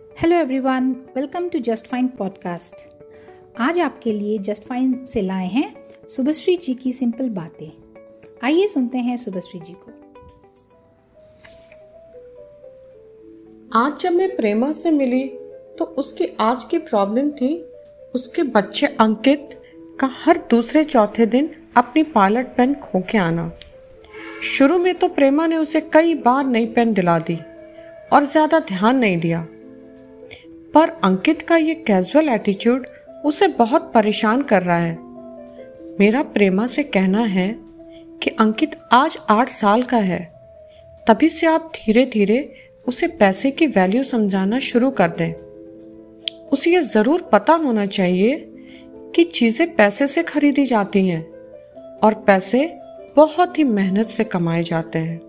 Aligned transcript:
Hello 0.00 0.36
everyone 0.36 0.90
welcome 1.16 1.48
to 1.48 1.58
just 1.58 1.86
fine 1.86 2.06
podcast 2.08 2.86
आज 3.60 3.78
आपके 3.80 4.12
लिए 4.12 4.38
जस्ट 4.38 4.62
फाइन 4.62 5.04
से 5.04 5.20
लाए 5.22 5.46
हैं 5.46 5.74
सुभश्री 6.08 6.56
जी 6.56 6.74
की 6.74 6.92
सिंपल 6.92 7.28
बातें। 7.28 7.70
आइए 8.44 8.66
सुनते 8.66 8.98
हैं 8.98 9.16
सुभश्री 9.16 9.60
जी 9.60 9.74
को। 9.74 9.92
आज 13.74 14.00
जब 14.00 14.12
मैं 14.12 14.34
प्रेमा 14.36 14.72
से 14.72 14.90
मिली 14.90 15.24
तो 15.78 15.84
उसकी 15.98 16.26
आज 16.40 16.64
की 16.64 16.78
प्रॉब्लम 16.80 17.30
थी, 17.30 17.54
उसके 18.14 18.42
बच्चे 18.42 18.86
अंकित 18.86 19.60
का 20.00 20.10
हर 20.14 20.40
दूसरे 20.50 20.84
चौथे 20.84 21.26
दिन 21.26 21.50
अपनी 21.76 22.02
पायलट 22.02 22.56
पेन 22.56 22.74
खो 22.74 23.02
के 23.10 23.18
आना। 23.18 23.50
शुरू 24.44 24.78
में 24.78 24.94
तो 24.94 25.08
प्रेमा 25.08 25.46
ने 25.46 25.56
उसे 25.56 25.80
कई 25.92 26.14
बार 26.24 26.44
नई 26.46 26.66
पेन 26.66 26.92
दिला 26.94 27.18
दी 27.18 27.38
और 28.12 28.24
ज़्यादा 28.24 28.58
ध्यान 28.58 28.96
नहीं 28.96 29.18
दिया। 29.20 29.46
पर 30.74 30.88
अंकित 31.04 31.42
का 31.42 31.56
ये 31.56 31.74
कैजुअल 31.86 32.28
एटीट्यूड 32.28 32.86
उसे 33.24 33.48
बहुत 33.48 33.90
परेशान 33.94 34.42
कर 34.42 34.62
रहा 34.62 34.76
है। 34.76 34.98
मेरा 36.00 36.22
प्रेमा 36.22 36.66
से 36.66 36.82
कहना 36.82 37.22
है 37.26 37.48
कि 38.22 38.30
अंकित 38.30 38.76
आज 38.92 39.16
आठ 39.30 39.48
साल 39.48 39.82
का 39.82 39.96
है। 39.96 40.20
तभी 41.06 41.28
से 41.28 41.46
आप 41.46 41.72
धीरे 41.76 42.04
धीरे 42.06 42.38
उसे 42.86 43.06
पैसे 43.08 43.50
की 43.50 43.66
वैल्यू 43.66 44.02
समझाना 44.02 44.58
शुरू 44.60 44.90
कर 44.90 45.08
दें। 45.08 45.32
उसे 46.48 46.70
यह 46.70 46.80
ज़रूर 46.82 47.22
पता 47.22 47.52
होना 47.54 47.86
चाहिए 47.86 48.36
कि 49.16 49.24
चीज़ें 49.24 49.74
पैसे 49.76 50.06
से 50.06 50.22
खरीदी 50.22 50.66
जाती 50.66 51.06
हैं 51.08 51.22
और 52.00 52.14
पैसे 52.26 52.64
बहुत 53.16 53.58
ही 53.58 53.64
मेहनत 53.64 54.08
से 54.08 54.24
कमाए 54.24 54.62
जाते 54.62 54.98
हैं। 54.98 55.20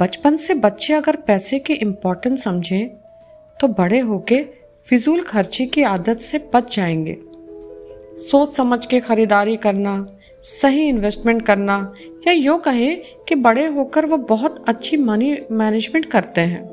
बचपन 0.00 0.36
से 0.36 0.54
बच्चे 0.54 0.92
अगर 0.94 1.16
पैसे 1.16 1.58
की 1.58 1.72
इम्पोर्टेंस 1.74 2.42
समझें 2.44 3.01
तो 3.62 3.68
बड़े 3.68 3.98
होके 3.98 4.44
फिजूल 4.86 5.22
खर्ची 5.22 5.66
की 5.66 5.82
आदत 5.82 6.18
से 6.18 6.50
बच 6.54 6.76
जाएँगे। 6.76 7.18
सोच 8.16 8.52
समझ 8.52 8.86
के 8.86 9.00
खरीदारी 9.00 9.56
करना, 9.56 10.06
सही 10.42 10.88
इन्वेस्टमेंट 10.88 11.42
करना, 11.42 11.94
या 12.26 12.32
यो 12.32 12.56
कहें 12.56 13.02
कि 13.28 13.34
बड़े 13.34 13.66
होकर 13.66 14.06
वो 14.06 14.16
बहुत 14.16 14.64
अच्छी 14.68 14.96
मनी 14.96 15.38
मैनेजमेंट 15.52 16.06
करते 16.06 16.40
हैं। 16.40 16.64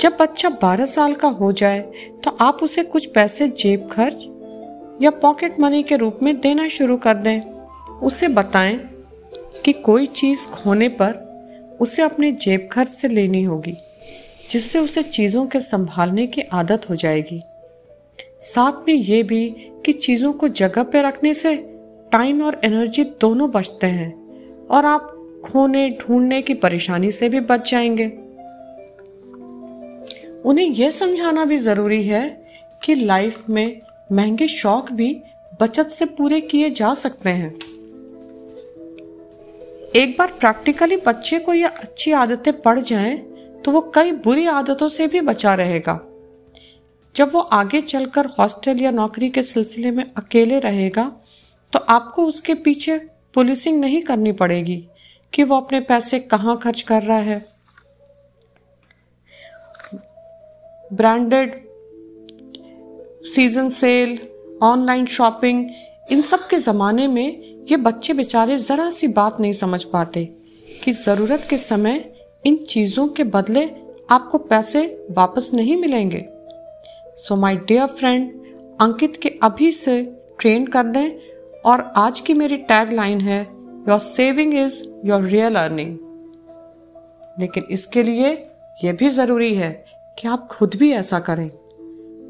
जब 0.00 0.16
बच्चा 0.20 0.48
12 0.48 0.86
साल 0.86 1.14
का 1.14 1.28
हो 1.28 1.52
जाए 1.52 1.80
तो 2.24 2.36
आप 2.40 2.58
उसे 2.62 2.82
कुछ 2.82 3.06
पैसे 3.06 3.48
जेब 3.48 3.88
खर्च 3.92 4.24
या 5.02 5.10
पॉकेट 5.10 5.60
मनी 5.60 5.82
के 5.82 5.96
रूप 5.96 6.18
में 6.22 6.40
देना 6.40 6.68
शुरू 6.68 6.96
कर 6.96 7.14
दें। 7.14 7.40
उसे 8.02 8.28
बताएँ 8.28 8.76
कि 9.64 9.72
कोई 9.72 10.06
चीज़ 10.06 10.46
खोने 10.46 10.88
पर 10.88 11.28
उसे 11.80 12.02
अपने 12.02 12.32
जेब 12.32 12.68
खर्च 12.72 12.88
से 12.88 13.08
लेनी 13.08 13.42
होगी। 13.42 13.76
जिससे 14.50 14.78
उसे 14.78 15.02
चीज़ों 15.02 15.46
के 15.46 15.60
संभालने 15.60 16.26
की 16.26 16.40
आदत 16.40 16.90
हो 16.90 16.94
जाएगी। 16.94 17.40
साथ 18.42 18.72
में 18.88 18.94
ये 18.94 19.22
भी 19.22 19.50
कि 19.86 19.92
चीज़ों 19.92 20.32
को 20.32 20.48
जगह 20.48 20.82
पे 20.82 21.02
रखने 21.02 21.34
से 21.34 21.56
टाइम 22.12 22.42
और 22.42 22.60
एनर्जी 22.64 23.04
दोनों 23.04 23.50
बचते 23.50 23.86
हैं 23.86 24.12
और 24.66 24.84
आप 24.84 25.14
खोने, 25.44 25.90
ढूँढने 25.90 26.42
की 26.42 26.54
परेशानी 26.54 27.12
से 27.12 27.28
भी 27.28 27.40
बच 27.40 27.70
जाएँगे। 27.70 28.06
उन्हें 30.44 30.66
यह 30.66 30.90
समझाना 30.90 31.44
भी 31.44 31.58
ज़रूरी 31.58 32.02
है 32.02 32.46
कि 32.82 32.94
लाइफ 32.94 33.48
में 33.50 33.80
महँगे 34.12 34.48
शौक 34.48 34.92
भी 34.92 35.20
बचत 35.60 35.88
से 35.88 36.04
पूरे 36.04 36.40
किए 36.40 36.70
जा 36.70 36.94
सकते 36.94 37.30
हैं। 37.30 37.54
एक 39.96 40.16
बार 40.18 40.26
प्रैक्टिकली 40.26 40.96
बच्चे 40.96 41.38
को 41.38 41.54
यह 41.54 41.68
अच्छी 41.68 42.12
आदतें 42.12 42.60
पड़ 42.60 42.80
जाएँ 42.80 43.27
तो 43.64 43.72
वो 43.72 43.80
कई 43.94 44.12
बुरी 44.24 44.46
आदतों 44.46 44.88
से 44.88 45.06
भी 45.06 45.20
बचा 45.20 45.54
रहेगा। 45.54 46.00
जब 47.14 47.32
वो 47.32 47.40
आगे 47.40 47.80
चलकर 47.80 48.26
हॉस्टल 48.38 48.80
या 48.80 48.90
नौकरी 48.90 49.28
के 49.30 49.42
सिलसिले 49.42 49.90
में 49.90 50.04
अकेले 50.16 50.58
रहेगा 50.58 51.04
तो 51.72 51.78
आपको 51.78 52.24
उसके 52.26 52.54
पीछे 52.54 52.98
पुलिसिंग 53.34 53.80
नहीं 53.80 54.00
करनी 54.02 54.32
पड़ेगी 54.32 54.76
कि 55.32 55.42
वो 55.42 55.56
अपने 55.56 55.80
पैसे 55.80 56.18
कहाँ 56.20 56.56
खर्च 56.58 56.80
कर 56.82 57.02
रहा 57.02 57.18
है। 57.18 57.38
Branded 60.92 61.52
season 63.24 63.68
sale, 63.70 64.18
online 64.62 65.06
shopping, 65.06 65.68
इन 66.12 66.22
सब 66.22 66.46
के 66.48 66.58
ज़माने 66.58 67.06
में 67.06 67.64
ये 67.70 67.76
बच्चे 67.76 68.12
बेचारे 68.12 68.56
ज़रा 68.58 68.88
सी 68.90 69.08
बात 69.08 69.40
नहीं 69.40 69.52
समझ 69.52 69.82
पाते 69.84 70.24
कि 70.84 70.92
ज़रूरत 70.92 71.46
के 71.50 71.56
समय 71.58 71.98
इन 72.44 72.56
चीज़ों 72.56 73.08
के 73.08 73.24
बदले 73.24 73.70
आपको 74.10 74.38
पैसे 74.38 75.06
वापस 75.10 75.50
नहीं 75.54 75.76
मिलेंगे। 75.76 76.24
So 77.16 77.36
my 77.36 77.56
dear 77.56 77.86
friend 77.86 78.30
Ankit 78.80 79.16
के 79.16 79.28
अभी 79.42 79.72
से 79.72 80.02
ट्रेन 80.38 80.66
कर 80.66 80.82
दें 80.82 81.10
और 81.66 81.92
आज 81.96 82.20
की 82.20 82.34
मेरी 82.34 82.56
टैग 82.56 82.92
लाइन 82.92 83.20
है 83.20 83.40
your 83.88 83.98
saving 83.98 84.54
is 84.54 84.82
your 85.04 85.22
real 85.22 85.56
earning 85.56 85.96
लेकिन 87.40 87.64
इसके 87.70 88.02
लिए 88.02 88.32
यह 88.84 88.92
भी 88.92 89.08
ज़रूरी 89.08 89.54
है 89.54 89.84
कि 90.18 90.28
आप 90.28 90.48
खुद 90.50 90.74
भी 90.76 90.90
ऐसा 90.92 91.18
करें। 91.18 91.50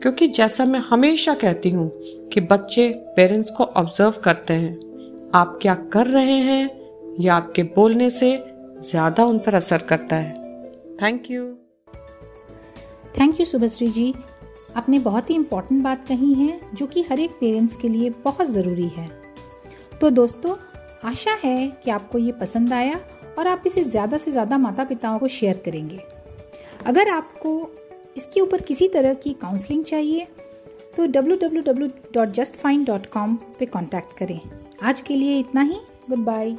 क्योंकि 0.02 0.26
जैसा 0.28 0.64
मैं 0.64 0.80
हमेशा 0.80 1.34
कहती 1.34 1.70
हूँ 1.70 1.90
कि 2.28 2.40
बच्चे 2.40 2.88
पेरेंट्स 3.16 3.50
को 3.50 3.64
ऑब्ज़र्व 3.64 4.14
करते 4.24 4.54
हैं। 4.54 5.30
आप 5.34 5.58
क्या 5.62 5.74
कर 5.74 6.06
रहे 6.06 6.38
हैं 6.40 6.70
या 7.20 7.34
आपके 7.34 7.62
बोलने 7.62 8.10
से 8.10 8.36
ज़्यादा 8.80 9.24
उन 9.24 9.38
पर 9.38 9.54
असर 9.54 9.82
करता 9.82 10.16
है। 10.16 10.34
Thank 11.02 11.30
you 11.30 11.54
thank 13.14 13.40
you 13.40 13.46
Subhashree 13.46 13.88
ji 13.88 14.14
आपने 14.76 14.98
बहुत 14.98 15.30
ही 15.30 15.34
इम्पोर्टेंट 15.34 15.82
बात 15.82 16.08
कही 16.08 16.34
है 16.34 16.60
जो 16.74 16.86
कि 16.86 17.02
हर 17.02 17.20
एक 17.20 17.30
पेरेंट्स 17.40 17.76
के 17.76 17.88
लिए 17.88 18.10
बहुत 18.24 18.46
ज़रूरी 18.46 18.88
है। 18.88 19.10
तो 20.00 20.10
दोस्तों 20.10 20.56
आशा 21.04 21.38
है 21.44 21.68
कि 21.84 21.90
आपको 21.90 22.18
ये 22.18 22.32
पसंद 22.32 22.72
आया 22.72 23.00
और 23.38 23.46
आप 23.46 23.62
इसे 23.66 23.84
ज़्यादा 23.84 24.18
से 24.18 24.32
ज़्यादा 24.32 24.58
माता 24.58 24.84
पिताओं 24.84 25.18
को 25.18 25.28
शेयर 25.28 25.62
करेंगे। 25.64 25.98
अगर 26.86 27.08
आपको 27.08 27.70
इसके 28.16 28.40
ऊपर 28.40 28.62
किसी 28.62 28.88
तरह 28.88 29.14
की 29.14 29.32
काउंसलिंग 29.32 29.84
चाहिए 29.84 30.26
तो 30.96 31.06
www.justfine.com 31.08 33.36
पे 33.58 33.66
कांटेक्ट 33.66 34.18
करें। 34.18 34.40
आज 34.82 35.00
के 35.00 35.14
लिए 35.14 35.38
इतना 35.38 35.60
ही। 35.60 35.76
Good 36.10 36.24
bye 36.24 36.56